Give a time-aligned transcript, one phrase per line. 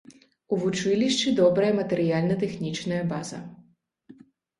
[0.55, 3.43] У вучылішчы добрая матэрыяльна-тэхнічная база.